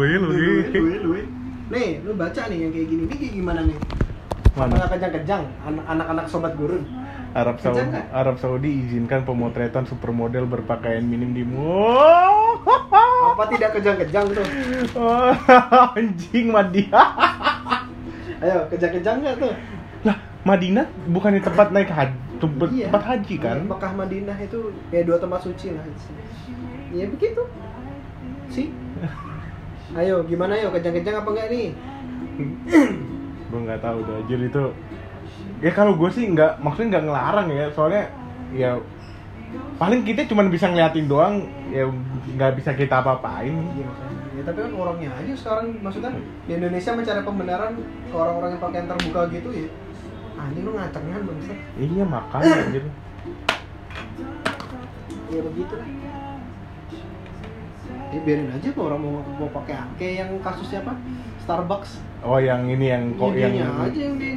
Wih, 0.00 0.16
lu 0.16 0.28
Lu, 0.32 0.32
wih. 0.32 0.64
lu, 0.72 0.92
lu. 0.96 1.10
Nih, 1.68 2.00
lu 2.00 2.16
baca 2.16 2.42
nih 2.48 2.58
yang 2.58 2.72
kayak 2.72 2.88
gini. 2.88 3.02
Ini 3.04 3.14
kayak 3.14 3.34
gimana 3.36 3.60
nih? 3.62 3.76
Mana? 4.50 4.72
Malah 4.74 4.88
kejang-kejang 4.90 5.42
An- 5.62 5.86
anak-anak 5.86 6.26
sobat 6.26 6.56
gurun. 6.56 6.82
Arab 7.30 7.60
Saudi? 7.60 7.84
Arab 8.10 8.36
Saudi 8.40 8.70
izinkan 8.82 9.22
pemotretan 9.22 9.86
supermodel 9.86 10.48
berpakaian 10.48 11.04
minim 11.04 11.30
di 11.30 11.44
mall. 11.44 12.58
Apa 13.30 13.44
tidak 13.46 13.76
kejang-kejang 13.76 14.26
tuh? 14.34 14.46
Oh, 14.96 15.30
anjing 15.94 16.50
Madinah. 16.50 17.08
Ayo, 18.40 18.66
kejang-kejang 18.66 19.22
nggak 19.22 19.36
tuh? 19.38 19.52
Lah, 20.02 20.16
Madinah 20.42 20.88
bukannya 21.06 21.38
tempat 21.38 21.70
naik 21.70 21.92
haji, 21.92 22.16
tempat, 22.40 22.68
Iya. 22.72 22.88
tempat 22.90 23.02
haji 23.04 23.34
kan? 23.38 23.56
Mekah 23.68 23.92
Madinah 23.94 24.38
itu 24.40 24.58
ya 24.90 25.04
dua 25.04 25.20
tempat 25.20 25.44
suci 25.44 25.70
lah. 25.70 25.84
Ya 26.90 27.04
begitu. 27.06 27.44
Sih. 28.50 28.72
Ayo, 29.90 30.22
gimana 30.24 30.54
yo? 30.54 30.70
Kejang-kejang 30.70 31.22
apa 31.22 31.28
enggak 31.34 31.48
nih? 31.50 31.68
gue 33.50 33.60
nggak 33.66 33.82
tahu 33.82 33.98
deh 34.06 34.14
anjir 34.22 34.40
itu 34.40 34.62
ya 35.58 35.70
kalau 35.74 35.98
gue 35.98 36.10
sih 36.14 36.24
nggak 36.30 36.62
maksudnya 36.62 36.88
nggak 36.96 37.04
ngelarang 37.10 37.48
ya 37.50 37.66
soalnya 37.74 38.04
ya 38.54 38.70
paling 39.76 40.06
kita 40.06 40.24
cuma 40.30 40.46
bisa 40.46 40.70
ngeliatin 40.70 41.10
doang 41.10 41.42
ya 41.74 41.90
nggak 42.38 42.54
bisa 42.62 42.70
kita 42.78 43.02
apa-apain 43.02 43.50
Iya, 43.50 43.84
makanya. 43.90 44.18
Ya, 44.30 44.42
tapi 44.46 44.58
kan 44.62 44.72
orangnya 44.72 45.10
aja 45.18 45.32
sekarang 45.34 45.66
maksudnya 45.82 46.10
di 46.46 46.52
Indonesia 46.54 46.90
mencari 46.94 47.20
pembenaran 47.26 47.72
ke 48.06 48.14
orang-orang 48.14 48.50
yang 48.56 48.62
pakaian 48.62 48.86
terbuka 48.86 49.20
gitu 49.34 49.48
ya. 49.52 49.68
Anjing 50.38 50.64
lu 50.64 50.72
ngacengan 50.72 51.22
bangsa. 51.26 51.52
iya 51.76 52.04
makanya 52.06 52.54
anjir 52.70 52.84
Ya 55.30 55.40
begitu 55.46 55.74
lah. 55.78 55.88
Ya 58.10 58.18
biarin 58.20 58.50
aja 58.50 58.68
kok 58.68 58.82
orang 58.82 59.00
mau 59.00 59.14
mau 59.22 59.48
pakai 59.52 59.78
kayak 59.94 60.14
yang 60.18 60.30
kasusnya 60.40 60.82
apa? 60.82 60.92
Starbucks. 61.40 62.02
oh 62.20 62.36
yang 62.36 62.66
ini 62.66 62.86
yang 62.86 63.16
kok 63.16 63.32
Iya, 63.32 63.48
yang 63.48 63.72
aja 63.80 63.96
yang 63.96 64.16
di 64.18 64.28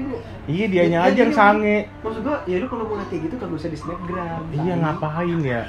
iya 0.48 0.66
dianya 0.68 1.00
Ya, 1.00 1.08
aja 1.10 1.20
yang 1.20 1.30
iya. 1.30 1.38
sange 1.38 1.78
Maksud 2.00 2.22
gua, 2.22 2.38
ya 2.46 2.56
lu 2.58 2.66
kalau 2.66 2.86
mau 2.86 2.96
lihat 2.96 3.10
kayak 3.10 3.22
gitu 3.28 3.36
kagak 3.36 3.54
usah 3.56 3.70
di 3.70 3.76
snapgram. 3.76 4.42
iya 4.52 4.74
ngapain 4.78 5.40
ya. 5.42 5.62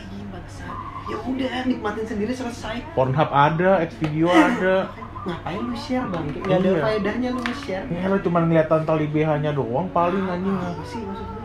Ya 1.04 1.16
udah 1.18 1.52
nikmatin 1.64 2.06
sendiri 2.06 2.32
selesai. 2.32 2.80
Pornhub 2.92 3.28
ada, 3.28 3.82
Xvideo 3.84 4.28
ada 4.28 4.88
Ngapain 5.24 5.56
lu 5.58 5.72
share 5.74 6.04
bang? 6.06 6.24
Gak 6.38 6.54
ada 6.54 6.70
Iya. 6.70 6.82
faedahnya 6.82 7.28
lu 7.30 7.40
nge-share. 7.40 7.84
ya 7.88 8.06
lo 8.06 8.16
cuma 8.20 8.38
ngeliat 8.40 8.68
tantol 8.68 9.00
IBH 9.00 9.28
nya 9.38 9.50
doang 9.50 9.88
paling 9.90 10.20
anjing 10.22 10.52
Apa 10.54 10.84
sih 10.84 11.00
maksud 11.00 11.26
gua? 11.26 11.42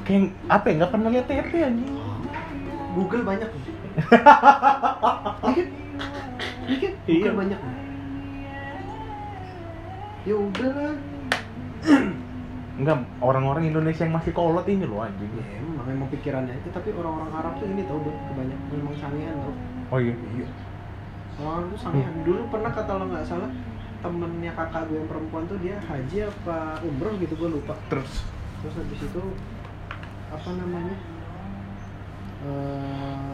kayak 0.00 0.22
apa 0.46 0.64
ya 0.64 0.74
nggak 0.76 0.92
pernah 0.92 1.08
lihat 1.10 1.26
TP 1.26 1.52
anjing 1.60 1.90
Google 2.94 3.22
banyak. 3.22 3.50
Iya 5.46 5.62
kan? 5.62 5.85
Iya 6.66 6.76
kan? 6.82 6.92
Iya. 7.06 7.30
Banyak. 7.32 7.60
Ya 10.26 10.34
udah 10.34 10.70
lah. 10.74 10.94
Enggak, 12.76 12.98
orang-orang 13.24 13.72
Indonesia 13.72 14.04
yang 14.04 14.20
masih 14.20 14.36
kolot 14.36 14.68
ini 14.68 14.84
loh 14.84 15.00
anjing 15.00 15.32
Ya 15.32 15.44
emang, 15.64 15.86
emang 15.88 16.08
pikirannya 16.12 16.60
itu 16.60 16.68
tapi 16.68 16.92
orang-orang 16.92 17.32
Arab 17.32 17.56
tuh 17.56 17.72
ini 17.72 17.88
tau 17.88 17.96
Bud, 18.04 18.12
kebanyakan 18.12 18.66
memang 18.68 18.96
sangean 19.00 19.36
tau. 19.40 19.54
oh 19.96 19.98
iya 20.02 20.12
Orang 21.40 21.72
tuh 21.72 21.78
sangean. 21.80 22.12
Dulu 22.20 22.52
pernah 22.52 22.68
kata 22.74 23.00
lo 23.00 23.04
nggak 23.08 23.24
salah 23.24 23.48
temennya 24.04 24.52
kakak 24.52 24.92
gue 24.92 24.98
yang 25.00 25.08
perempuan 25.08 25.48
tuh 25.48 25.56
dia 25.64 25.80
haji 25.88 26.18
apa 26.28 26.58
umroh 26.84 27.16
gitu 27.16 27.32
gue 27.32 27.48
lupa. 27.48 27.74
terus 27.88 28.28
Terus 28.60 28.74
habis 28.76 29.00
itu 29.00 29.22
apa 30.28 30.50
namanya? 30.52 30.96
eh 32.44 33.30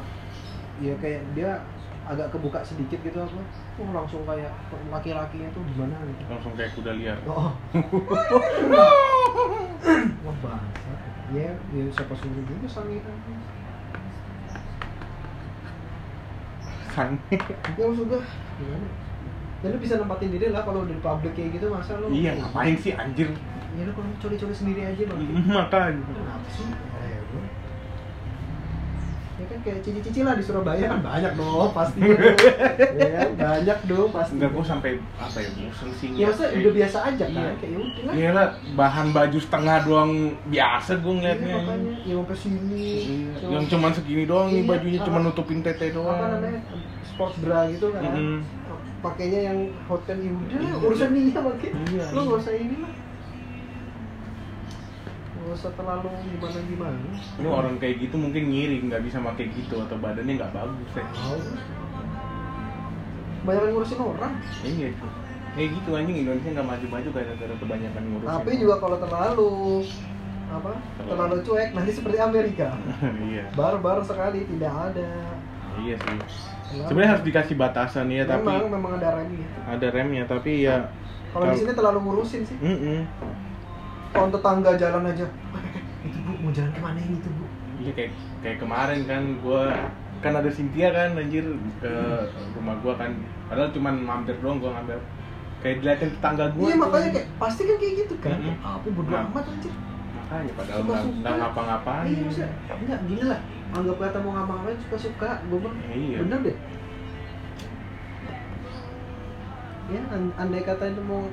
ya 0.86 0.94
kayak 1.02 1.22
dia 1.34 1.66
agak 2.02 2.34
kebuka 2.34 2.58
sedikit 2.66 2.98
gitu 2.98 3.14
apa? 3.14 3.40
Oh 3.78 3.90
langsung 3.94 4.26
kayak 4.26 4.50
laki-lakinya 4.90 5.48
tuh 5.54 5.62
gimana 5.70 5.94
gitu. 6.02 6.22
langsung 6.26 6.52
kayak 6.58 6.74
kuda 6.74 6.92
liar 6.98 7.18
Oh. 7.30 7.54
Wah 10.22 10.36
bangsa. 10.42 10.92
Ya, 11.32 11.50
ya 11.72 11.84
siapa 11.94 12.12
suruh 12.18 12.42
juga 12.44 12.68
sangitan. 12.68 13.16
sange 16.92 17.18
Ya 17.78 17.84
maksud 17.88 18.04
gua 18.04 18.20
gimana? 18.60 18.86
Ya 19.62 19.70
lu 19.70 19.78
bisa 19.78 19.94
nempatin 19.96 20.28
diri 20.34 20.50
lah 20.50 20.66
kalau 20.66 20.84
di 20.84 20.98
publik 20.98 21.32
kayak 21.38 21.56
gitu 21.56 21.70
masa 21.70 21.96
lu 22.02 22.10
iya 22.12 22.34
ngapain 22.36 22.76
sih 22.76 22.92
anjir 22.92 23.30
Ya 23.72 23.88
lu 23.88 23.92
kalau 23.96 24.10
coli-coli 24.20 24.52
sendiri 24.52 24.84
aja 24.84 25.02
bang 25.08 25.18
makanya 25.48 26.02
Kenapa 26.04 26.48
sih? 26.52 26.66
Kan 29.52 29.60
kayak 29.62 29.80
cici-cici 29.80 30.20
lah 30.22 30.32
di 30.32 30.40
Surabaya 30.40 30.84
kan 30.86 31.00
banyak 31.02 31.32
dong 31.34 31.68
pasti 31.70 32.00
Ya 32.98 33.08
kan 33.12 33.30
banyak 33.36 33.78
dong 33.84 34.08
pasti 34.08 34.32
enggak 34.34 34.50
gua 34.50 34.64
sampai 34.64 34.90
apa 35.14 35.38
ya 35.38 35.50
bosen 35.52 35.88
sih 35.92 36.08
Ya 36.14 36.26
masa 36.26 36.44
ngeliat 36.46 36.58
udah 36.58 36.72
biasa 36.74 36.98
aja 37.04 37.24
kan? 37.26 37.36
Iya. 37.36 37.52
Kayak 37.54 37.68
ya 37.68 37.78
udah 37.78 38.02
lah 38.02 38.12
Iya 38.14 38.30
lah, 38.32 38.46
bahan 38.72 39.06
baju 39.10 39.38
setengah 39.38 39.76
doang 39.82 40.12
biasa 40.46 40.90
gua 40.98 41.12
ngeliatnya. 41.14 41.46
Iya, 41.46 41.56
makanya 41.58 41.92
ya 42.02 42.14
sampai 42.16 42.34
sini 42.34 42.86
Iya, 42.96 43.32
Cuma- 43.36 43.52
Yang 43.52 43.64
cuman 43.68 43.90
segini 43.92 44.24
doang 44.24 44.48
nih 44.48 44.56
Iya, 44.58 44.70
bajunya 44.70 44.96
apa- 44.96 45.06
cuma 45.06 45.18
nutupin 45.20 45.60
tete 45.60 45.86
doang. 45.90 46.14
apa 46.14 46.26
namanya 46.30 46.60
sports 47.04 47.36
bra 47.38 47.68
gitu 47.68 47.86
kan 47.90 48.02
Mm-mm. 48.02 48.38
pakainya 48.98 49.40
yang 49.44 49.58
hotel 49.84 50.16
ya 50.16 50.32
udah 50.32 50.56
Iya. 50.56 50.74
urusan 50.80 51.10
dia 51.12 51.36
pakai 51.36 51.70
Iya, 51.90 52.04
lu 52.08 52.16
iya. 52.16 52.24
nggak 52.24 52.40
usah 52.40 52.54
ini 52.54 52.76
lah 52.78 52.92
nggak 55.42 55.56
usah 55.56 55.72
terlalu 55.74 56.06
gimana 56.30 56.58
gimana 56.64 56.98
Ini 57.36 57.48
orang 57.48 57.74
kayak 57.76 57.96
gitu 57.98 58.14
mungkin 58.14 58.42
ngiri 58.46 58.76
nggak 58.84 59.02
bisa 59.02 59.18
pakai 59.18 59.46
gitu 59.50 59.74
atau 59.76 59.96
badannya 59.98 60.34
nggak 60.36 60.52
bagus 60.52 60.90
ya. 60.92 61.04
tahu 61.04 61.38
banyak 63.42 63.60
yang 63.60 63.72
ngurusin 63.74 63.98
orang 63.98 64.32
Iya. 64.62 64.88
Kayak 65.52 65.68
gitu 65.76 65.90
anjing 65.92 66.16
Indonesia 66.18 66.50
nggak 66.50 66.68
maju-maju 66.68 67.08
gara-gara 67.12 67.54
kebanyakan 67.58 68.02
ngurusin. 68.08 68.32
tapi 68.32 68.50
juga 68.56 68.74
kalau 68.78 68.96
terlalu 68.96 69.50
apa 70.48 70.72
terlalu 71.00 71.36
cuek 71.42 71.68
nanti 71.72 71.90
seperti 71.90 72.18
Amerika 72.18 72.68
iya. 73.30 73.44
barbar 73.52 74.00
sekali 74.02 74.44
tidak 74.46 74.72
ada 74.90 75.10
Iya 75.72 75.96
sih. 75.96 76.16
Sebenarnya 76.72 77.10
harus 77.16 77.24
dikasih 77.24 77.56
batasan 77.56 78.08
ya, 78.08 78.24
tapi 78.24 78.44
memang 78.44 78.68
memang 78.70 78.92
ada 78.96 79.08
remnya 79.14 79.48
ada 79.66 79.86
remnya 79.88 80.24
tapi 80.24 80.64
ya 80.64 80.88
kalau 81.32 81.48
di 81.48 81.56
sini 81.58 81.72
terlalu 81.72 81.98
ngurusin 82.00 82.42
sih 82.44 82.56
Mm-mm. 82.60 83.00
Kalau 84.12 84.28
tetangga 84.28 84.70
jalan 84.76 85.08
aja. 85.08 85.26
Itu 86.02 86.18
bu 86.20 86.32
mau 86.38 86.50
jalan 86.50 86.70
ke 86.70 86.80
mana 86.80 86.98
ini 86.98 87.16
tuh 87.18 87.32
bu? 87.32 87.44
Iya 87.80 87.92
kayak 87.92 88.10
kayak 88.40 88.58
kemarin 88.60 89.00
kan 89.04 89.22
gua 89.40 89.62
kan 90.20 90.32
ada 90.36 90.46
Cynthia 90.46 90.88
kan 90.90 91.16
anjir 91.16 91.42
ke 91.80 91.92
rumah 92.54 92.76
gua 92.78 92.94
kan. 92.94 93.10
Padahal 93.48 93.70
cuman 93.70 93.94
mampir 93.98 94.36
doang 94.38 94.60
gua 94.60 94.76
ngambil 94.76 94.98
kayak 95.58 95.76
diliatin 95.78 96.10
tetangga 96.12 96.46
gua 96.52 96.66
iya 96.66 96.76
makanya 96.76 97.08
kayak 97.10 97.28
pasti 97.38 97.62
kan 97.64 97.76
kayak 97.76 97.94
gitu 98.02 98.14
kan. 98.18 98.36
Mm-mm. 98.36 98.56
apa 98.60 98.86
bodo 98.88 99.08
Nah. 99.08 99.24
amat 99.26 99.44
anjir. 99.48 99.72
Makanya 100.12 100.52
padahal 100.54 100.80
nggak 100.84 101.34
ngapa-ngapain. 101.38 102.06
Iya 102.06 102.22
maksudnya 102.22 102.50
enggak 102.68 103.00
gini 103.04 103.24
lah 103.24 103.40
anggap 103.72 103.96
kata 103.98 104.18
mau 104.20 104.32
ngapa-ngapain 104.34 104.78
suka-suka 104.84 105.30
gue 105.42 105.58
bilang 105.58 105.76
Ya, 105.80 105.94
iya. 105.96 106.16
Bener 106.20 106.38
deh. 106.42 106.56
Ya 109.90 110.00
an- 110.08 110.34
andai 110.38 110.62
kata 110.62 110.84
itu 110.88 111.02
mau 111.02 111.26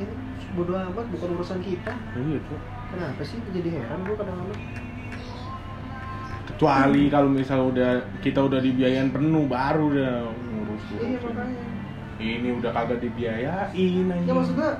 ini 0.00 0.14
bodo 0.56 0.72
amat 0.74 1.06
bukan 1.12 1.28
urusan 1.36 1.60
kita. 1.62 1.92
Iya 2.16 2.38
tuh 2.48 2.60
kenapa 2.90 3.20
sih 3.22 3.38
jadi 3.52 3.68
heran 3.78 4.00
gue 4.08 4.16
kadang-kadang? 4.16 4.60
Kecuali 6.50 7.02
kalau 7.06 7.30
misal 7.30 7.70
udah 7.70 8.02
kita 8.24 8.40
udah 8.42 8.58
dibiayain 8.58 9.14
penuh 9.14 9.46
baru 9.46 9.84
udah 9.92 10.12
ngurus 10.26 10.84
iya 10.98 11.18
makanya. 11.22 11.64
Ini 12.20 12.48
udah 12.60 12.70
kagak 12.74 12.98
dibiayain 13.00 13.46
ya 13.46 14.12
anjing. 14.16 14.34
maksud 14.34 14.54
gue 14.58 14.70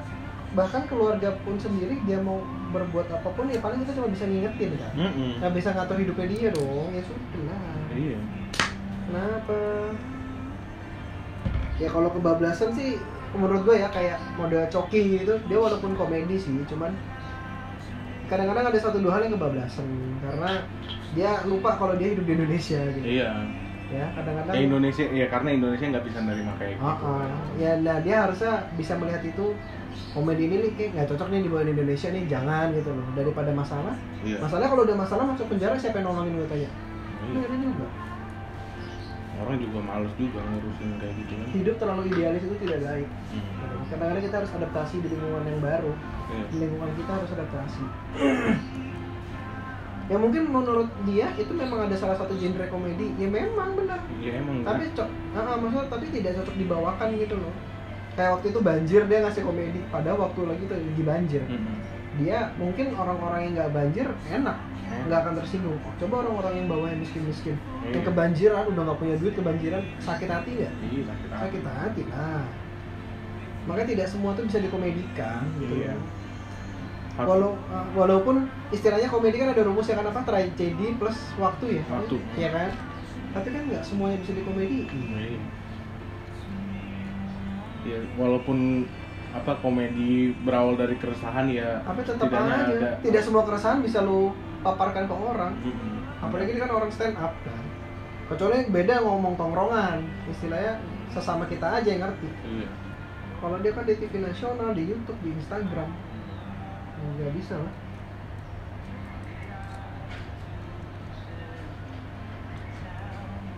bahkan 0.51 0.83
keluarga 0.91 1.31
pun 1.47 1.55
sendiri 1.55 2.03
dia 2.03 2.19
mau 2.19 2.43
berbuat 2.75 3.07
apa 3.07 3.29
pun 3.31 3.47
ya 3.47 3.63
paling 3.63 3.87
kita 3.87 3.95
cuma 3.95 4.11
bisa 4.11 4.27
ngingetin 4.27 4.75
kan? 4.75 4.93
Mm-mm. 4.99 5.39
nggak 5.39 5.53
bisa 5.55 5.69
ngatur 5.71 5.97
hidupnya 6.03 6.27
dia 6.27 6.49
dong. 6.51 6.91
Ya 6.91 7.03
sudah. 7.07 7.63
Iya. 7.95 8.19
Kenapa? 9.07 9.59
Ya 11.79 11.89
kalau 11.89 12.11
kebablasan 12.13 12.71
sih 12.75 12.99
menurut 13.31 13.63
gue 13.63 13.77
ya 13.79 13.89
kayak 13.95 14.19
model 14.35 14.67
coki 14.67 15.23
gitu 15.23 15.39
dia 15.47 15.59
walaupun 15.59 15.95
komedi 15.95 16.35
sih 16.35 16.55
cuman 16.67 16.91
kadang-kadang 18.31 18.71
ada 18.71 18.79
satu 18.79 18.99
dua 19.03 19.19
hal 19.19 19.27
yang 19.27 19.35
kebablasan 19.35 19.87
karena 20.23 20.51
dia 21.19 21.31
lupa 21.47 21.75
kalau 21.75 21.99
dia 21.99 22.15
hidup 22.15 22.23
di 22.23 22.33
Indonesia 22.39 22.79
gitu. 22.95 23.07
Iya. 23.07 23.31
Ya 23.91 24.07
kadang-kadang 24.15 24.55
ya 24.55 24.61
Indonesia 24.63 25.05
ya 25.11 25.27
karena 25.27 25.49
Indonesia 25.51 25.87
nggak 25.91 26.07
bisa 26.07 26.19
nerima 26.23 26.53
kayak 26.63 26.79
gitu. 26.79 26.87
Ah, 26.87 26.95
ah. 27.03 27.27
ya 27.59 27.73
nah 27.83 27.99
dia 27.99 28.17
harusnya 28.23 28.71
bisa 28.79 28.95
melihat 28.95 29.23
itu 29.27 29.47
komedi 30.15 30.47
ini 30.47 30.57
nih 30.63 30.71
kayak 30.79 30.91
nggak 30.95 31.07
cocok 31.11 31.29
nih 31.35 31.41
dibawa 31.43 31.63
di 31.67 31.73
Indonesia 31.75 32.09
nih 32.15 32.23
jangan 32.31 32.67
gitu 32.71 32.91
loh. 32.95 33.07
Daripada 33.19 33.51
masalah 33.51 33.95
iya. 34.23 34.39
masalahnya 34.39 34.71
kalau 34.71 34.83
udah 34.87 34.97
masalah 34.99 35.25
masuk 35.27 35.47
penjara 35.51 35.75
siapa 35.75 35.99
yang 35.99 36.15
nolongin 36.15 36.39
gue 36.39 36.47
tanya 36.47 36.71
Iya. 37.21 37.47
juga 37.47 37.87
orang 39.41 39.57
juga 39.57 39.79
males 39.81 40.13
juga 40.21 40.41
ngurusin 40.45 40.91
kayak 41.01 41.15
gitu 41.25 41.33
kan. 41.33 41.47
Hidup 41.57 41.77
terlalu 41.81 42.03
idealis 42.13 42.43
itu 42.45 42.57
tidak 42.63 42.79
baik. 42.85 43.09
Hmm. 43.09 43.83
kadang-kadang 43.91 44.25
kita 44.25 44.37
harus 44.39 44.53
adaptasi 44.55 44.95
di 45.03 45.09
lingkungan 45.11 45.45
yang 45.49 45.61
baru. 45.65 45.93
Di 46.53 46.57
lingkungan 46.61 46.91
kita 46.95 47.11
harus 47.11 47.31
adaptasi. 47.35 47.85
Ya 50.11 50.17
mungkin 50.19 50.43
menurut 50.51 50.91
dia 51.07 51.31
itu 51.39 51.53
memang 51.55 51.87
ada 51.87 51.95
salah 51.95 52.19
satu 52.19 52.35
genre 52.35 52.67
komedi. 52.67 53.15
Ya 53.15 53.31
memang 53.31 53.79
benar. 53.79 54.03
Iya 54.19 54.43
emang 54.43 54.67
tapi 54.67 54.91
cok 54.91 55.09
ah, 55.39 55.39
ah, 55.39 55.57
maksudnya 55.59 55.87
tapi 55.87 56.07
tidak 56.11 56.33
cocok 56.43 56.55
dibawakan 56.59 57.09
gitu 57.15 57.35
loh. 57.39 57.55
Kayak 58.19 58.31
waktu 58.39 58.47
itu 58.51 58.61
banjir 58.61 59.03
dia 59.07 59.19
ngasih 59.23 59.43
komedi. 59.47 59.81
Padahal 59.87 60.19
waktu 60.29 60.41
lagi 60.51 60.63
tuh 60.67 60.77
lagi 60.77 61.03
banjir. 61.07 61.43
Mm-mm. 61.47 61.77
Dia 62.21 62.39
mungkin 62.55 62.93
orang-orang 62.93 63.41
yang 63.43 63.53
nggak 63.57 63.73
banjir 63.73 64.07
enak 64.29 64.59
Hmm. 64.91 65.07
nggak 65.07 65.23
akan 65.23 65.35
tersinggung 65.39 65.79
coba 65.97 66.15
orang-orang 66.19 66.53
yang 66.53 66.67
bawahnya 66.67 66.99
miskin-miskin 66.99 67.55
yang 67.87 68.03
Iya. 68.03 68.11
kebanjiran 68.11 68.65
udah 68.67 68.83
nggak 68.85 68.99
punya 68.99 69.15
duit 69.17 69.35
kebanjiran 69.39 69.83
sakit 69.99 70.27
hati 70.27 70.51
nggak 70.53 70.73
Iya, 70.83 71.03
sakit 71.07 71.29
hati. 71.31 71.43
sakit 71.47 71.63
hati 71.63 72.03
lah 72.11 72.43
makanya 73.65 73.89
tidak 73.89 74.07
semua 74.11 74.35
tuh 74.35 74.45
bisa 74.45 74.59
dikomedikan 74.59 75.47
gitu 75.57 75.75
Iya. 75.79 75.95
ya. 75.95 77.23
Walau, 77.23 77.53
uh, 77.69 77.87
walaupun 77.93 78.37
istilahnya 78.71 79.07
komedi 79.07 79.37
kan 79.37 79.53
ada 79.53 79.63
rumus 79.63 79.87
ya 79.87 79.95
kan 79.95 80.09
apa 80.09 80.25
tragedi 80.25 80.97
plus 80.97 81.19
waktu 81.37 81.79
ya 81.79 81.83
Waktu. 81.87 82.17
Iya 82.35 82.49
kan 82.51 82.71
tapi 83.31 83.49
kan 83.49 83.63
nggak 83.71 83.85
semuanya 83.87 84.19
bisa 84.19 84.33
dikomedi 84.35 84.91
Iya. 84.91 85.39
Ya, 87.81 87.99
walaupun 88.15 88.85
apa 89.31 89.53
komedi 89.63 90.35
berawal 90.43 90.75
dari 90.75 90.99
keresahan 90.99 91.47
ya 91.47 91.79
tapi 91.87 92.03
tetap 92.03 92.27
aja. 92.27 92.67
ada. 92.67 92.91
Tidak 92.99 93.23
semua 93.23 93.47
keresahan 93.47 93.79
bisa 93.79 94.03
lu 94.03 94.35
paparkan 94.67 95.07
ke 95.07 95.15
orang. 95.15 95.55
Mm-mm. 95.63 95.99
apalagi 96.21 96.53
ini 96.53 96.61
kan 96.61 96.73
orang 96.75 96.91
stand 96.91 97.17
up 97.17 97.33
kan. 97.47 97.63
Kecuali 98.27 98.67
beda 98.71 99.03
ngomong 99.03 99.35
tongkrongan. 99.39 100.03
Istilahnya 100.31 100.83
sesama 101.11 101.47
kita 101.47 101.79
aja 101.79 101.89
yang 101.89 102.03
ngerti. 102.07 102.29
Iya. 102.47 102.71
kalau 103.41 103.57
dia 103.57 103.73
kan 103.73 103.89
di 103.89 103.97
TV 103.97 104.21
nasional 104.21 104.77
di 104.77 104.85
YouTube 104.85 105.17
di 105.25 105.33
Instagram. 105.33 105.89
Nggak 107.17 107.33
bisa 107.39 107.57
lah 107.57 107.90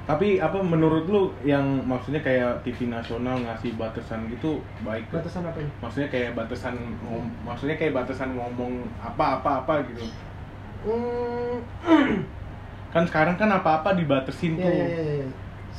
Tapi 0.02 0.42
apa 0.42 0.58
menurut 0.58 1.06
lu 1.06 1.30
yang 1.46 1.62
maksudnya 1.86 2.18
kayak 2.18 2.66
TV 2.66 2.90
nasional 2.90 3.38
ngasih 3.38 3.78
batasan 3.78 4.26
gitu 4.26 4.58
baik 4.82 5.06
batasan 5.14 5.46
apa 5.46 5.62
ini 5.62 5.70
Maksudnya 5.78 6.08
kayak 6.10 6.30
batasan 6.34 6.74
ngom, 7.06 7.24
maksudnya 7.46 7.76
kayak 7.78 7.94
batasan 7.94 8.34
ngomong 8.34 8.82
apa-apa 8.98 9.62
apa 9.62 9.74
gitu. 9.86 10.02
hmm, 10.84 11.56
Kan 12.92 13.04
sekarang 13.08 13.36
kan 13.40 13.48
apa-apa 13.48 13.94
dibatesin 13.96 14.58
ya 14.58 14.66
tuh. 14.66 14.74
ya 14.74 14.86
ya, 15.00 15.12
ya. 15.24 15.28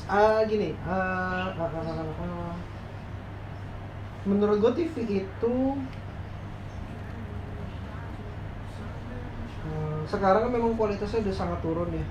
Ah, 0.09 0.39
gini 0.49 0.73
ah, 0.87 1.47
ah, 1.53 1.69
ah, 1.69 1.83
ah, 1.85 2.23
ah. 2.23 2.55
menurut 4.23 4.57
gue 4.63 4.71
TV 4.79 4.95
itu 5.27 5.55
eh, 9.67 9.99
sekarang 10.09 10.41
kan 10.47 10.51
memang 10.51 10.73
kualitasnya 10.79 11.23
udah 11.23 11.35
sangat 11.35 11.59
turun 11.63 11.89
ya 11.91 12.03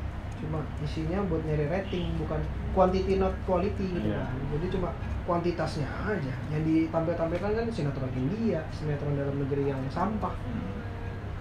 cuma 0.42 0.58
isinya 0.78 1.22
buat 1.30 1.42
nyari 1.42 1.70
rating 1.70 2.18
bukan 2.18 2.42
quantity 2.72 3.14
not 3.14 3.30
quality 3.42 3.86
gitu 3.86 4.10
Iya. 4.10 4.20
kan. 4.20 4.34
jadi 4.50 4.66
cuma 4.68 4.88
kuantitasnya 5.22 5.86
aja 6.02 6.34
yang 6.50 6.62
ditampil-tampilkan 6.62 7.50
kan 7.54 7.66
sinetron 7.70 8.10
India 8.12 8.58
sinetron 8.70 9.14
dalam 9.14 9.38
negeri 9.38 9.70
yang 9.70 9.78
sampah 9.88 10.34
Hmm. 10.34 10.82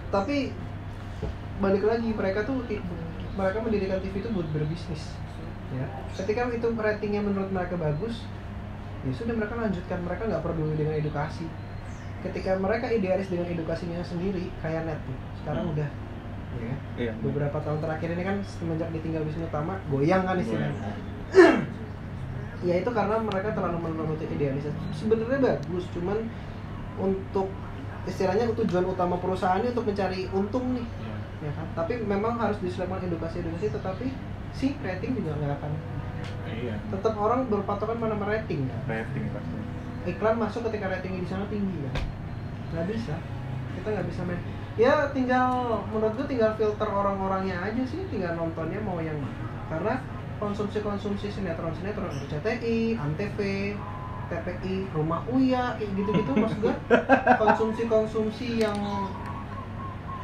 tapi 0.08 0.54
balik 1.58 1.82
lagi 1.82 2.10
mereka 2.10 2.42
tuh 2.42 2.62
mereka 3.32 3.58
mendirikan 3.58 3.98
TV 3.98 4.14
itu 4.16 4.30
buat 4.30 4.46
berbisnis 4.48 5.18
ya 5.72 5.86
ketika 6.14 6.46
itu 6.48 6.68
ratingnya 6.70 7.20
menurut 7.20 7.48
mereka 7.48 7.74
bagus 7.74 8.22
ya 9.02 9.10
sudah 9.10 9.34
mereka 9.34 9.56
lanjutkan 9.56 9.98
mereka 10.00 10.22
nggak 10.26 10.42
peduli 10.42 10.74
dengan 10.74 10.94
edukasi 10.94 11.46
ketika 12.22 12.54
mereka 12.54 12.86
idealis 12.86 13.26
dengan 13.26 13.48
edukasinya 13.48 13.98
sendiri 13.98 14.46
kayak 14.58 14.84
net 14.84 15.00
tuh 15.02 15.18
sekarang 15.38 15.64
Hmm. 15.64 15.74
udah 15.74 15.88
ya 16.52 16.66
kan? 16.66 16.78
Iya. 16.94 17.12
beberapa 17.18 17.56
tahun 17.58 17.78
terakhir 17.80 18.08
ini 18.12 18.22
kan 18.22 18.36
semenjak 18.42 18.88
ditinggal 18.90 19.22
Wisnu 19.22 19.48
Tama 19.48 19.74
goyang 19.88 20.22
kan 20.22 20.36
istilahnya 20.36 20.76
ya 22.62 22.74
itu 22.78 22.90
karena 22.90 23.16
mereka 23.18 23.50
terlalu 23.50 23.78
menuruti 23.82 24.24
idealisasi 24.28 24.78
sebenarnya 24.94 25.38
bagus 25.40 25.84
cuman 25.90 26.18
untuk 26.94 27.48
istilahnya 28.04 28.50
tujuan 28.54 28.84
utama 28.84 29.18
perusahaannya 29.18 29.72
untuk 29.72 29.86
mencari 29.86 30.28
untung 30.30 30.74
nih 30.74 30.86
Iya. 31.42 31.50
ya 31.50 31.52
kan 31.58 31.66
tapi 31.74 31.98
memang 31.98 32.38
harus 32.38 32.62
diselipkan 32.62 33.02
edukasi 33.02 33.42
edukasi 33.42 33.66
tetapi 33.66 34.06
si 34.52 34.78
rating 34.78 35.18
juga 35.18 35.34
nggak 35.34 35.58
akan 35.58 35.72
Iya. 36.46 36.74
tetap 36.88 37.18
orang 37.18 37.50
berpatokan 37.50 37.98
pada 37.98 38.14
rating 38.14 38.68
kan 38.68 38.80
Rating 38.86 39.26
pasti. 39.32 39.58
iklan 40.04 40.36
masuk 40.38 40.70
ketika 40.70 40.86
ratingnya 40.88 41.18
di 41.18 41.28
sana 41.28 41.44
tinggi 41.46 41.78
kan 41.82 41.94
nggak 42.72 42.86
bisa 42.88 43.14
kita 43.74 43.88
nggak 43.90 44.06
bisa 44.06 44.20
main 44.22 44.38
ya 44.74 45.12
tinggal 45.12 45.48
menurut 45.88 46.16
gue 46.16 46.26
tinggal 46.26 46.56
filter 46.56 46.88
orang-orangnya 46.88 47.60
aja 47.60 47.82
sih 47.84 48.08
tinggal 48.08 48.32
nontonnya 48.34 48.80
mau 48.80 48.96
yang 48.98 49.20
mana 49.20 49.40
karena 49.68 49.94
konsumsi-konsumsi 50.36 51.30
sinetron-sinetron 51.30 52.10
RCTI, 52.26 52.98
Antv, 52.98 53.38
TPI, 54.26 54.74
Rumah 54.90 55.22
Uya 55.30 55.76
kayak 55.76 55.90
gitu-gitu 55.94 56.30
maksud 56.34 56.58
gue 56.60 56.74
konsumsi-konsumsi 57.42 58.58
yang 58.58 58.74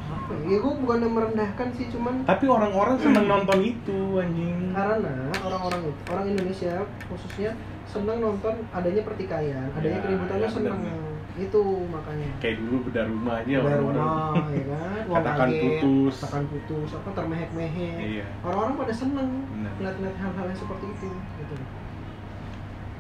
apa 0.09 0.33
ya, 0.49 0.57
ya 0.57 0.59
gue 0.59 0.75
bukan 0.81 0.99
merendahkan 1.05 1.69
sih 1.77 1.87
cuman 1.93 2.25
Tapi 2.25 2.49
orang-orang 2.49 2.97
seneng 2.97 3.29
nonton 3.29 3.61
itu 3.61 3.99
anjing. 4.17 4.73
karena 4.73 5.29
orang-orang 5.45 5.81
itu 5.85 6.01
orang 6.09 6.25
Indonesia 6.27 6.75
khususnya 7.07 7.51
senang 7.85 8.19
nonton 8.21 8.55
adanya 8.73 9.05
pertikaian 9.05 9.69
adanya 9.73 10.01
Ya, 10.01 10.05
keributannya 10.05 10.49
ya, 10.49 10.53
senang 10.53 10.81
benar. 10.81 10.97
Itu 11.41 11.63
makanya. 11.87 12.29
Kayak 12.39 12.57
dulu 12.59 12.77
beda 12.85 13.03
rumah 13.07 13.35
aja 13.39 13.55
Udah 13.55 13.63
orang-orang. 13.65 13.95
rumah 13.95 14.47
ya 14.51 14.65
kan? 14.67 15.03
Uang 15.09 15.17
Katakan 15.17 15.49
kaget, 15.49 15.63
putus. 15.63 16.15
katakan 16.19 16.45
putus 16.47 16.91
apa 16.93 17.09
termehek-mehek. 17.15 17.97
Iya. 17.99 18.25
orang-orang 18.43 18.75
pada 18.77 18.93
seneng 18.93 19.29
ngeliat-ngeliat 19.55 20.17
hal-hal 20.17 20.47
yang 20.47 20.59
seperti 20.59 20.87
itu 20.89 21.09
gitu. 21.39 21.55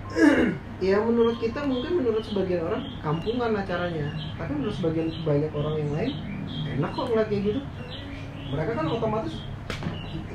Ya 0.79 0.95
menurut 0.97 1.37
kita 1.37 1.67
mungkin 1.67 1.99
menurut 1.99 2.23
sebagian 2.23 2.63
orang 2.63 2.81
kampungan 2.99 3.51
acaranya. 3.53 4.07
Tapi 4.39 4.53
menurut 4.55 4.73
sebagian 4.73 5.11
banyak 5.21 5.51
orang 5.51 5.75
yang 5.77 5.91
lain 5.91 6.11
enak 6.79 6.91
kok 6.95 7.05
ngeliat 7.05 7.27
kayak 7.27 7.43
gitu. 7.45 7.61
Mereka 8.49 8.73
kan 8.73 8.87
otomatis 8.87 9.35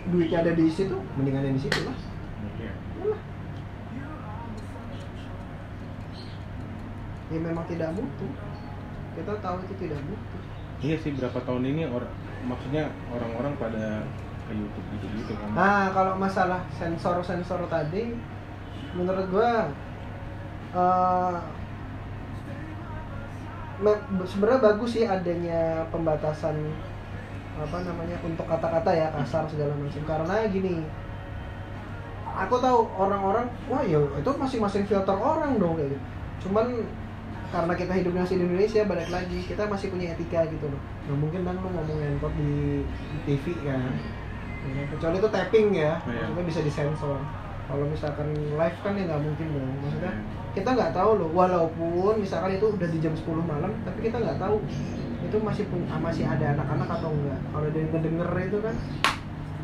duitnya 0.06 0.44
ada 0.44 0.52
di 0.52 0.68
situ 0.68 0.94
mendingan 1.16 1.48
yang 1.48 1.56
di 1.56 1.64
situ 1.64 1.80
lah 1.82 1.96
Iya. 2.60 2.70
Yalah. 3.00 3.22
Ya 7.34 7.40
memang 7.42 7.66
tidak 7.66 7.90
mutu. 7.98 8.28
Kita 9.18 9.34
tahu 9.42 9.58
itu 9.66 9.74
tidak 9.82 10.00
mutu. 10.06 10.38
Iya 10.84 10.96
sih 11.02 11.12
berapa 11.18 11.40
tahun 11.42 11.64
ini 11.74 11.90
orang 11.90 12.12
maksudnya 12.46 12.92
orang-orang 13.10 13.54
pada 13.58 14.04
ke 14.44 14.52
YouTube 14.52 14.88
gitu-gitu 15.00 15.32
kan. 15.40 15.48
nah 15.56 15.88
kalau 15.96 16.20
masalah 16.20 16.60
sensor 16.76 17.24
sensor 17.24 17.64
tadi 17.72 18.12
menurut 18.92 19.32
gua 19.32 19.72
me- 23.80 24.04
sebenarnya 24.28 24.60
bagus 24.60 25.00
sih 25.00 25.06
adanya 25.08 25.88
pembatasan 25.90 26.56
apa 27.54 27.78
namanya 27.86 28.18
untuk 28.26 28.44
kata-kata 28.50 28.92
ya 28.92 29.08
kasar 29.14 29.46
segala 29.48 29.74
macam. 29.78 30.04
Karena 30.04 30.36
gini 30.50 30.84
aku 32.34 32.56
tahu 32.58 32.90
orang-orang 32.98 33.46
wah 33.70 33.84
ya 33.86 34.02
itu 34.02 34.32
masing-masing 34.34 34.84
filter 34.90 35.16
orang 35.16 35.56
dong 35.62 35.78
kayak 35.78 35.94
gitu. 35.94 36.04
Cuman 36.50 36.68
karena 37.54 37.74
kita 37.78 37.94
hidupnya 37.94 38.22
masih 38.26 38.36
di 38.36 38.44
Indonesia 38.44 38.82
balik 38.84 39.10
lagi 39.10 39.40
kita 39.46 39.64
masih 39.64 39.88
punya 39.88 40.06
etika 40.12 40.42
gitu 40.50 40.66
loh. 40.66 40.82
Nggak 41.06 41.18
mungkin 41.22 41.40
kan 41.46 41.56
lo 41.56 41.70
ngomong 41.70 41.98
ngentot 42.02 42.34
di, 42.34 42.82
di 42.82 43.18
TV 43.24 43.46
kan? 43.62 43.94
Ya, 44.64 44.84
kecuali 44.90 45.16
itu 45.20 45.30
tapping 45.30 45.68
ya 45.72 45.92
Iya. 46.02 46.24
maksudnya 46.26 46.46
bisa 46.48 46.60
disensor. 46.62 47.20
Kalau 47.64 47.86
misalkan 47.86 48.28
live 48.34 48.78
kan 48.82 48.94
ya 48.96 49.04
nggak 49.06 49.22
mungkin 49.22 49.48
dong 49.54 49.70
maksudnya 49.80 50.12
Iya. 50.12 50.52
kita 50.54 50.70
nggak 50.72 50.92
tahu 50.92 51.12
loh 51.16 51.30
walaupun 51.32 52.14
misalkan 52.18 52.52
itu 52.54 52.66
udah 52.68 52.90
di 52.90 52.98
jam 52.98 53.14
10 53.14 53.24
malam 53.40 53.72
tapi 53.84 54.00
kita 54.02 54.18
nggak 54.18 54.38
tahu 54.38 54.58
itu 55.24 55.38
masih 55.40 55.66
pun 55.70 55.82
ah, 55.88 55.98
masih 55.98 56.26
ada 56.26 56.54
anak-anak 56.54 56.90
atau 56.90 57.10
enggak 57.10 57.40
kalau 57.50 57.68
dia 57.70 57.84
ngedenger 57.88 58.30
itu 58.44 58.58
kan 58.60 58.76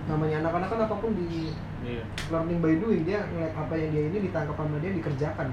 namanya 0.05 0.35
anak-anak 0.41 0.67
kan 0.67 0.79
apa 0.83 0.95
pun 0.95 1.11
di 1.13 1.53
Iya. 1.79 2.03
learning 2.27 2.59
by 2.59 2.73
doing 2.75 3.01
dia 3.03 3.23
ngeliat 3.25 3.53
apa 3.55 3.73
yang 3.73 3.89
dia 3.89 4.03
ini 4.09 4.17
ditangkap 4.27 4.51
sama 4.53 4.77
dia 4.83 4.91
dikerjakan. 4.91 5.47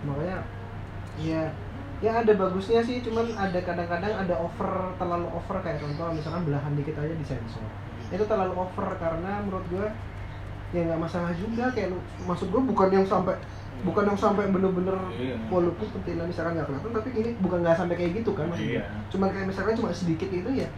Makanya 0.00 0.38
ya 1.18 1.42
ya 1.98 2.12
ada 2.16 2.32
bagusnya 2.32 2.80
sih 2.80 3.02
cuman 3.02 3.26
ada 3.34 3.58
kadang-kadang 3.58 4.14
ada 4.14 4.34
over 4.36 4.70
terlalu 4.94 5.26
over 5.28 5.56
kayak 5.58 5.78
contoh 5.78 6.14
misalkan 6.14 6.42
belahan 6.44 6.72
dikit 6.72 6.94
aja 6.96 7.14
disensor 7.14 7.64
itu 8.08 8.24
terlalu 8.24 8.54
over 8.56 8.86
karena 8.96 9.42
menurut 9.42 9.66
gue 9.66 9.86
ya 10.70 10.84
nggak 10.84 11.00
masalah 11.00 11.32
juga 11.34 11.72
kayak 11.72 11.90
lu 11.90 11.98
maksud 12.22 12.48
gue 12.48 12.62
bukan 12.62 12.88
yang 12.92 13.02
sampai 13.02 13.34
bukan 13.80 14.04
yang 14.04 14.18
sampai 14.18 14.46
bener-bener 14.48 14.94
Iya. 15.14 15.38
walaupun 15.48 15.86
pentilnya 15.90 16.26
misalkan 16.26 16.54
nggak 16.54 16.66
kelihatan 16.66 16.90
tapi 16.92 17.08
gini 17.10 17.30
bukan 17.38 17.58
nggak 17.62 17.76
sampai 17.76 17.94
kayak 17.94 18.12
gitu 18.20 18.30
kan 18.32 18.46
maksudnya 18.46 18.74
Iya. 18.78 18.84
cuman 19.10 19.28
kayak 19.30 19.46
misalkan 19.48 19.74
cuma 19.74 19.90
sedikit 19.90 20.28
itu 20.28 20.50
ya 20.54 20.68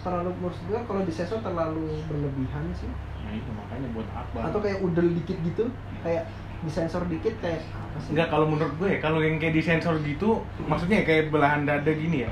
terlalu 0.00 0.30
menurut 0.34 0.60
gue 0.64 0.78
kalau 0.86 1.00
disensor 1.04 1.38
terlalu 1.40 1.86
berlebihan 2.06 2.64
sih 2.74 2.90
Nah 3.20 3.32
itu 3.36 3.50
makanya 3.52 3.88
buat 3.92 4.08
apa? 4.10 4.38
atau 4.48 4.58
kayak 4.58 4.78
udel 4.80 5.08
dikit 5.12 5.36
gitu 5.40 5.64
kayak 6.00 6.24
disensor 6.62 7.02
dikit 7.06 7.34
kayak 7.38 7.62
apa 7.64 7.98
sih 7.98 8.10
Enggak 8.12 8.28
kalau 8.28 8.46
menurut 8.46 8.74
gue 8.76 8.88
ya, 8.88 8.98
kalau 8.98 9.18
yang 9.18 9.36
kayak 9.36 9.54
disensor 9.54 9.96
gitu, 10.00 10.40
maksudnya 10.62 11.02
kayak 11.02 11.28
belahan 11.28 11.64
dada 11.64 11.88
gini 11.88 12.22
ya. 12.22 12.30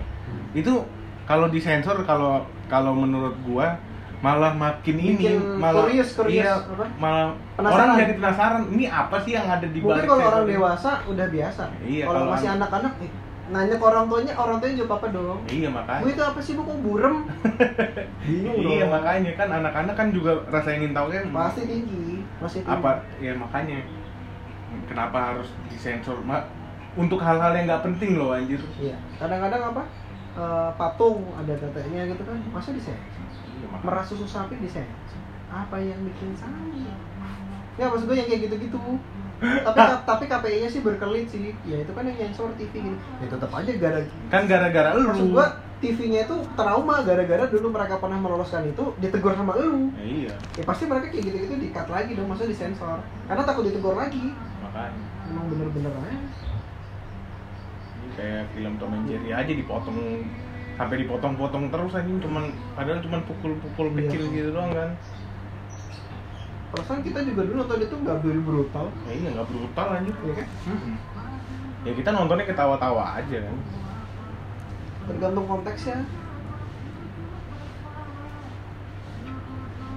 Itu 0.53 0.85
kalau 1.25 1.49
disensor 1.49 2.03
kalau 2.03 2.41
kalau 2.67 2.93
menurut 2.93 3.37
gua 3.43 3.77
malah 4.19 4.51
makin 4.51 4.97
ini 4.99 5.15
Bikin 5.15 5.39
malah 5.57 5.87
curious, 5.87 6.11
curious, 6.13 6.43
iya, 6.43 6.59
apa? 6.59 6.85
malah 6.99 7.27
Penasaran. 7.55 7.79
orang 7.79 7.89
jadi 7.97 8.13
penasaran 8.19 8.63
ini 8.69 8.85
apa 8.85 9.17
sih 9.23 9.33
yang 9.33 9.47
ada 9.47 9.63
di 9.63 9.79
mungkin 9.79 10.05
kalau 10.05 10.25
orang 10.27 10.43
ini? 10.43 10.53
dewasa 10.53 10.91
udah 11.07 11.27
biasa 11.29 11.63
Iya, 11.81 12.03
kalau 12.03 12.19
kalau 12.19 12.33
masih 12.35 12.49
anak- 12.51 12.73
anak-anak 12.73 12.93
eh, 12.99 13.13
nanya 13.49 13.75
ke 13.75 13.85
orang 13.87 14.05
tuanya 14.05 14.33
orang 14.35 14.57
tuanya 14.59 14.75
jawab 14.77 14.93
apa 14.93 15.07
dong 15.09 15.39
iya 15.47 15.69
Bu 15.69 15.77
makanya 15.79 16.03
itu 16.11 16.23
apa 16.27 16.41
sih 16.43 16.53
bu 16.53 16.63
kok 16.65 16.79
burem? 16.83 17.17
Bingung 18.27 18.57
iya 18.59 18.79
dong. 18.81 18.91
makanya 18.91 19.33
kan 19.35 19.49
anak-anak 19.55 19.95
kan 19.95 20.09
juga 20.11 20.33
rasa 20.47 20.71
ingin 20.73 20.93
tahu 20.93 21.07
kan 21.09 21.25
Pasti 21.31 21.63
tinggi, 21.65 22.07
masih 22.37 22.61
tinggi. 22.61 22.75
apa 22.75 22.91
ya 23.17 23.33
makanya 23.35 23.79
kenapa 24.89 25.35
harus 25.35 25.49
disensor 25.69 26.19
Ma, 26.25 26.45
untuk 26.95 27.21
hal-hal 27.21 27.55
yang 27.55 27.67
nggak 27.69 27.85
penting 27.85 28.19
loh 28.19 28.35
anjir 28.35 28.61
Iya. 28.77 28.97
Kadang-kadang 29.17 29.75
apa? 29.75 29.83
eh, 30.39 30.71
patung 30.79 31.27
ada 31.35 31.51
teteknya 31.51 32.07
gitu 32.15 32.23
kan, 32.23 32.39
masa 32.55 32.71
disensor? 32.71 33.23
Iya. 33.59 33.67
Merah 33.83 34.05
susu 34.07 34.27
sapi 34.29 34.55
disensor. 34.63 35.19
Apa 35.51 35.81
yang 35.81 35.99
bikin 36.05 36.37
salah? 36.39 36.63
Ya 37.79 37.87
maksud 37.91 38.07
gue 38.11 38.17
yang 38.19 38.29
kayak 38.29 38.51
gitu-gitu. 38.51 38.79
tapi 39.39 39.79
tapi 40.03 40.25
KPI-nya 40.27 40.67
sih 40.67 40.83
berkelit 40.83 41.31
sih. 41.31 41.55
Ya 41.63 41.79
itu 41.79 41.95
kan 41.95 42.03
yang 42.03 42.19
sensor 42.19 42.51
TV 42.59 42.75
gitu. 42.83 42.99
Ya 43.23 43.27
tetap 43.31 43.51
aja 43.55 43.71
gara 43.79 44.01
kan 44.27 44.43
gara-gara 44.51 44.91
lu 44.99 45.15
maksud 45.15 45.31
gua 45.31 45.47
TV-nya 45.79 46.27
itu 46.27 46.35
trauma 46.59 47.07
gara-gara 47.07 47.47
dulu 47.47 47.71
mereka 47.71 48.03
pernah 48.03 48.19
meloloskan 48.19 48.67
itu 48.67 48.83
ditegur 48.99 49.31
sama 49.39 49.55
lu. 49.63 49.95
ya, 49.95 50.03
iya 50.03 50.35
Ya 50.59 50.63
pasti 50.67 50.91
mereka 50.91 51.15
kayak 51.15 51.31
gitu-gitu 51.31 51.55
di-cut 51.55 51.87
lagi 51.87 52.19
dong, 52.19 52.27
masa 52.27 52.51
disensor. 52.51 52.99
Karena 53.31 53.43
takut 53.47 53.63
ditegur 53.63 53.95
lagi. 53.95 54.35
Makanya 54.79 55.03
Emang 55.29 55.47
bener-bener 55.51 55.93
aja. 55.93 56.17
Ini 57.99 58.09
kayak 58.15 58.43
film 58.55 58.73
Tom 58.79 58.95
and 58.95 59.05
Jerry 59.11 59.31
aja 59.35 59.53
dipotong 59.53 59.99
sampai 60.79 60.97
dipotong-potong 61.03 61.65
terus 61.75 61.93
anjing 61.99 62.19
cuman 62.23 62.45
padahal 62.79 63.03
cuman 63.03 63.21
pukul-pukul 63.27 63.87
Iya. 63.91 63.97
kecil 64.07 64.23
gitu 64.31 64.51
doang 64.55 64.71
kan 64.71 64.91
Perasaan 66.69 67.01
kita 67.03 67.25
juga 67.25 67.49
dulu 67.49 67.65
nonton 67.65 67.81
itu 67.81 67.97
nggak 67.97 68.19
beri 68.21 68.41
brutal, 68.45 68.87
ya 69.09 69.13
iya 69.17 69.29
nggak 69.33 69.49
brutal 69.49 69.87
anjing 69.89 70.17
ya 70.21 70.33
kan? 70.37 70.47
ya 71.83 71.93
kita 71.97 72.11
nontonnya 72.13 72.45
ketawa-tawa 72.47 73.05
aja 73.19 73.39
kan 73.43 73.57
Tergantung 75.09 75.47
konteksnya. 75.49 75.99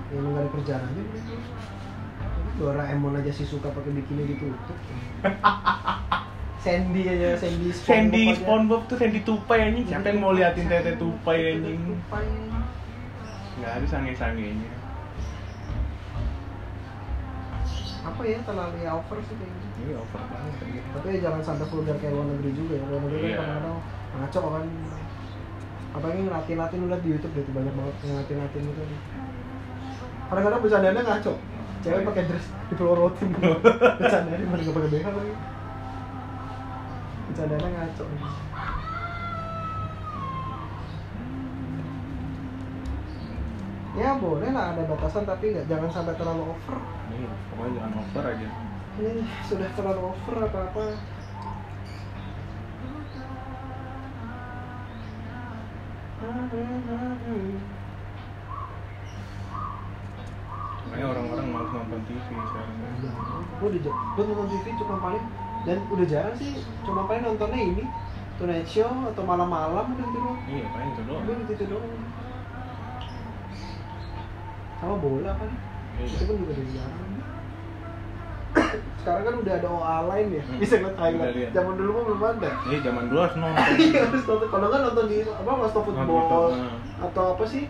Ya 0.08 0.16
emang 0.16 0.32
gak 0.32 0.42
ada 0.42 0.50
kerjaan 0.56 0.84
aja. 0.88 1.04
Doraemon 2.62 3.18
aja 3.18 3.32
sih 3.32 3.44
suka 3.44 3.68
pakai 3.68 3.90
bikini 3.92 4.24
ditutup. 4.30 4.78
Sandy 6.64 7.02
aja, 7.04 7.34
Sandy 7.36 7.74
Sandy 7.74 8.22
aja. 8.30 8.38
SpongeBob 8.38 8.86
tuh 8.86 8.94
Sandy 8.96 9.26
tupai 9.26 9.66
anjing 9.66 9.82
siapa 9.84 10.06
yang 10.06 10.22
mau 10.22 10.30
liatin 10.30 10.70
tete 10.70 10.94
tupai 10.94 11.58
anjing 11.58 11.82
Tupai. 11.82 12.22
nggak 13.58 13.72
ada 13.76 13.86
sange-sangenya 13.88 14.70
Apa 18.02 18.22
ya 18.24 18.38
terlalu 18.42 18.78
ya 18.82 18.94
over 18.94 19.18
sih 19.22 19.34
kayaknya. 19.36 19.70
ini 19.80 19.94
over 19.94 20.22
banget. 20.24 20.54
Tapi 20.92 21.06
ya 21.08 21.18
jangan 21.22 21.42
sampai 21.44 21.66
vulgar 21.66 21.98
kayak 21.98 22.14
luar 22.14 22.26
negeri 22.30 22.52
juga 22.52 22.74
ya. 22.74 22.84
Luar 22.86 23.02
negeri 23.06 23.18
Iya. 23.22 23.30
kan 23.32 23.46
kadang-kadang 23.48 23.78
ngaco 24.16 24.40
kan. 24.48 24.66
Apalagi 25.92 26.22
ngelatin-latin 26.24 26.78
lu 26.78 26.88
liat 26.88 27.02
di 27.02 27.10
YouTube 27.10 27.34
deh 27.34 27.44
tuh 27.44 27.54
banyak 27.54 27.74
banget 27.74 27.96
ngelatin-latin 28.04 28.62
gitu. 28.64 28.82
Kadang-kadang 30.28 30.62
bercandanya 30.62 31.02
ngaco. 31.04 31.34
Cewek 31.82 32.06
pakai 32.06 32.24
dress 32.30 32.48
dipelorotin. 32.70 33.30
bercandanya 33.98 34.46
mana 34.46 34.62
nggak 34.62 34.76
pakai 34.78 34.92
BH 34.94 35.08
lagi. 35.10 35.34
Bercandanya 37.26 37.68
ngaco. 37.74 38.06
Ya 43.92 44.10
boleh 44.16 44.50
lah 44.56 44.66
ada 44.72 44.84
batasan 44.88 45.26
tapi 45.26 45.58
nggak 45.58 45.68
jangan 45.68 45.90
sampai 45.90 46.16
terlalu 46.16 46.54
over. 46.54 46.78
Iya, 47.12 47.32
pokoknya 47.52 47.72
jangan 47.76 47.94
over 48.00 48.24
aja 48.24 48.48
Ini 48.96 49.24
sudah 49.52 49.70
terlalu 49.76 50.02
over 50.16 50.36
apa-apa. 50.48 50.86
makanya 61.02 61.18
orang-orang 61.18 61.48
malas 61.50 61.61
nonton 61.72 62.00
TV 62.06 62.28
sekarang. 62.28 62.76
Gue 63.60 63.68
udah 63.72 63.82
gua 64.14 64.24
nonton 64.26 64.48
TV 64.52 64.66
cuma 64.76 64.96
paling 65.00 65.26
dan 65.62 65.78
udah 65.88 66.06
jarang 66.06 66.36
sih 66.36 66.52
cuma 66.82 67.06
paling 67.06 67.22
nontonnya 67.22 67.60
ini 67.62 67.84
Tonight 68.36 68.66
Show 68.66 68.90
atau 69.08 69.22
malam-malam 69.22 69.86
udah 69.94 70.06
gitu 70.06 70.20
doang. 70.20 70.40
Iya 70.46 70.66
paling 70.70 70.90
itu 70.90 71.02
doang. 71.06 71.22
Udah 71.22 71.36
gitu 71.48 71.64
doang. 71.70 71.90
Sama 74.78 74.96
bola 74.98 75.32
kan 75.38 75.52
Iya. 75.92 76.08
itu 76.08 76.24
pun 76.26 76.36
juga 76.42 76.52
udah 76.56 76.68
jarang. 76.74 77.10
Sekarang 78.98 79.24
kan 79.24 79.36
udah 79.42 79.54
ada 79.56 79.68
OA 79.68 79.98
lain 80.10 80.28
ya 80.32 80.42
Hmm. 80.44 80.60
bisa 80.60 80.76
ngeliat 80.78 80.98
highlight. 80.98 81.52
Zaman 81.54 81.74
dulu 81.78 81.90
mah 81.94 82.04
belum 82.04 82.22
ada. 82.24 82.50
Iya, 82.68 82.80
zaman 82.82 83.04
dulu 83.08 83.20
harus 83.22 83.36
nonton. 83.38 83.66
Iya 83.86 84.00
harus 84.06 84.24
nonton. 84.26 84.48
Kalau 84.50 84.66
nggak 84.68 84.82
nonton 84.82 85.06
di 85.08 85.18
apa 85.24 85.52
Master 85.56 85.82
Football 85.86 86.48
nah. 86.52 87.06
atau 87.06 87.26
apa 87.34 87.44
sih? 87.46 87.64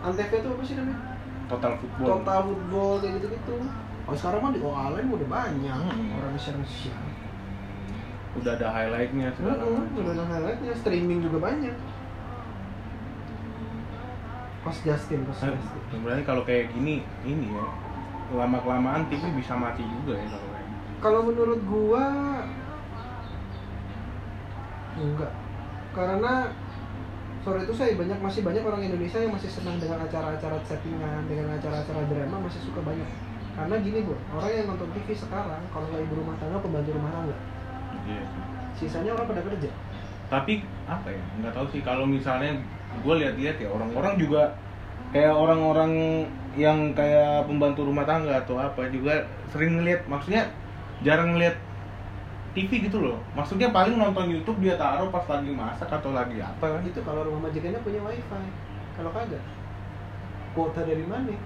Antv 0.00 0.18
itu 0.30 0.48
apa 0.48 0.62
sih 0.62 0.74
namanya 0.76 0.98
total 1.46 1.72
football 1.76 2.08
Total 2.16 2.40
Football 2.42 2.92
kayak 2.98 3.12
gitu 3.16 3.26
gitu 3.32 3.56
oh 4.02 4.14
sekarang 4.14 4.40
mah 4.40 4.50
di 4.50 4.60
OA 4.60 4.86
lain 4.92 5.06
udah 5.08 5.28
banyak 5.28 5.78
Hmm. 5.78 6.16
orang 6.16 6.34
share 6.36 6.58
share 6.62 7.02
udah 8.36 8.52
ada 8.52 8.68
highlightnya 8.68 9.32
sekarang 9.32 9.56
Heeh, 9.56 9.96
udah 9.96 10.12
ada 10.12 10.24
highlightnya, 10.26 10.72
streaming 10.76 11.24
juga 11.24 11.40
banyak. 11.42 11.72
Pas 14.60 14.76
Justin, 14.76 15.24
pas 15.24 15.38
Eh, 15.40 15.48
Justin. 15.48 15.80
sebenarnya 15.88 16.20
kalau 16.22 16.42
kayak 16.42 16.68
gini 16.68 17.00
ini 17.22 17.48
ya 17.48 17.64
lama 18.34 18.58
kelamaan 18.58 19.06
TV 19.06 19.22
bisa 19.32 19.54
mati 19.54 19.80
juga 19.80 20.18
ya 20.18 20.26
kalau 20.28 20.48
kayak 20.48 20.68
Kalau 20.98 21.20
menurut 21.24 21.60
gua 21.64 22.04
enggak. 24.96 25.32
Karena 25.92 26.32
sore 27.46 27.62
itu 27.62 27.74
saya 27.78 27.94
banyak 27.94 28.18
masih 28.18 28.42
banyak 28.42 28.66
orang 28.66 28.82
Indonesia 28.82 29.22
yang 29.22 29.30
masih 29.30 29.46
senang 29.46 29.78
dengan 29.78 30.02
acara-acara 30.02 30.58
settingan, 30.66 31.30
dengan 31.30 31.54
acara-acara 31.54 32.02
drama 32.10 32.50
masih 32.50 32.58
suka 32.66 32.82
banyak. 32.82 33.06
Karena 33.54 33.74
gini 33.78 34.02
bu, 34.02 34.18
orang 34.34 34.50
yang 34.50 34.66
nonton 34.74 34.90
TV 34.90 35.14
sekarang 35.14 35.62
kalau 35.70 35.86
nggak 35.86 36.02
ibu 36.02 36.14
rumah 36.18 36.34
tangga 36.42 36.58
pembantu 36.58 36.90
rumah 36.90 37.14
tangga, 37.14 37.36
iya 38.10 38.26
sisanya 38.76 39.16
orang 39.16 39.26
pada 39.32 39.42
kerja. 39.46 39.70
tapi 40.26 40.66
apa 40.90 41.06
ya 41.06 41.22
nggak 41.38 41.54
tahu 41.54 41.66
sih 41.70 41.80
kalau 41.86 42.02
misalnya 42.02 42.50
gue 42.98 43.14
lihat-lihat 43.14 43.56
ya 43.62 43.68
orang-orang 43.70 44.18
juga 44.18 44.42
kayak 45.14 45.30
orang-orang 45.30 45.92
yang 46.58 46.90
kayak 46.98 47.46
pembantu 47.46 47.86
rumah 47.86 48.02
tangga 48.02 48.42
atau 48.42 48.58
apa 48.58 48.90
juga 48.90 49.22
sering 49.54 49.78
ngeliat 49.78 50.02
maksudnya 50.10 50.50
jarang 51.06 51.38
ngeliat 51.38 51.54
TV 52.56 52.88
gitu 52.88 53.04
loh. 53.04 53.20
Maksudnya 53.36 53.68
paling 53.68 54.00
nonton 54.00 54.32
YouTube 54.32 54.64
dia 54.64 54.80
taruh 54.80 55.12
pas 55.12 55.28
lagi 55.28 55.52
masak 55.52 55.92
atau 55.92 56.16
lagi 56.16 56.40
apa. 56.40 56.80
Kan 56.80 56.82
Itu 56.88 57.04
kalau 57.04 57.28
rumah 57.28 57.52
majikannya 57.52 57.84
punya 57.84 58.00
wifi, 58.00 58.48
kalau 58.96 59.12
kagak, 59.12 59.44
kuota 60.56 60.80
dari 60.88 61.04
mana? 61.04 61.36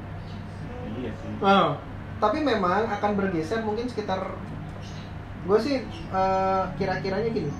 iya 0.95 1.11
sih. 1.19 1.35
Oh, 1.43 1.75
tapi 2.23 2.38
memang 2.47 2.87
akan 2.87 3.11
bergeser 3.19 3.62
mungkin 3.67 3.90
sekitar 3.90 4.38
gue 5.40 5.59
sih 5.59 5.83
eh, 5.88 6.62
kira-kiranya 6.79 7.31
gini. 7.35 7.50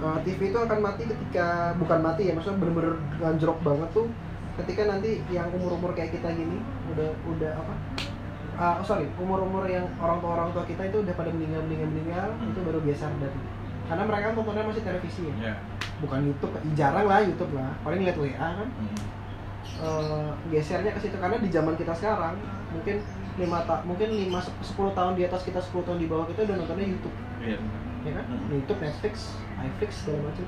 Eh, 0.00 0.18
TV 0.26 0.50
itu 0.50 0.58
akan 0.58 0.78
mati 0.82 1.06
ketika 1.06 1.76
bukan 1.78 2.00
mati 2.02 2.26
ya 2.26 2.32
maksudnya 2.34 2.58
bener-bener 2.58 2.94
ngajrok 3.22 3.58
banget 3.62 3.90
tuh. 3.94 4.08
Ketika 4.58 4.82
nanti 4.90 5.22
yang 5.30 5.46
umur-umur 5.54 5.94
kayak 5.94 6.10
kita 6.18 6.34
gini 6.34 6.58
udah 6.90 7.10
udah 7.30 7.52
apa 7.54 7.74
Ah, 8.60 8.76
oh, 8.76 8.84
sorry 8.84 9.08
umur-umur 9.16 9.64
yang 9.64 9.88
orang 9.96 10.20
tua 10.20 10.36
orang 10.36 10.52
tua 10.52 10.68
kita 10.68 10.84
itu 10.84 11.00
udah 11.00 11.14
pada 11.16 11.32
meninggal 11.32 11.64
meninggal 11.64 11.88
meninggal 11.88 12.28
Hmm. 12.36 12.52
itu 12.52 12.60
baru 12.60 12.78
geser 12.84 13.08
dari 13.16 13.38
karena 13.88 14.02
mereka 14.06 14.24
kan 14.30 14.34
tontonnya 14.36 14.64
masih 14.68 14.84
televisi 14.84 15.22
ya. 15.32 15.34
Ya 15.50 15.54
bukan 16.00 16.20
YouTube 16.28 16.54
jarang 16.76 17.06
lah 17.08 17.20
YouTube 17.24 17.52
lah 17.56 17.72
paling 17.80 18.04
lihat 18.04 18.16
WA 18.20 18.36
kan. 18.36 18.68
Hmm. 18.68 18.96
eh, 19.80 20.28
gesernya 20.52 20.92
ke 20.92 21.00
situ 21.00 21.16
karena 21.16 21.40
di 21.40 21.48
zaman 21.48 21.72
kita 21.76 21.92
sekarang 21.96 22.36
mungkin 22.72 23.00
lima 23.40 23.64
ta 23.64 23.80
mungkin 23.88 24.08
lima 24.12 24.44
sepuluh 24.60 24.92
tahun 24.92 25.16
di 25.16 25.24
atas 25.24 25.48
kita 25.48 25.56
10 25.56 25.80
tahun 25.80 25.96
di 25.96 26.08
bawah 26.12 26.28
kita 26.28 26.44
udah 26.44 26.56
nontonnya 26.60 26.84
YouTube. 26.84 27.16
Iya 27.40 27.56
ya 28.04 28.12
kan? 28.16 28.24
Hmm. 28.28 28.48
YouTube 28.52 28.80
Netflix 28.80 29.36
iFlix 29.60 30.04
segala 30.04 30.28
macam 30.32 30.44